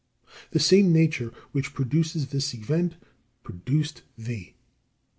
[0.49, 2.95] That same nature which produces this event
[3.43, 4.55] produced thee.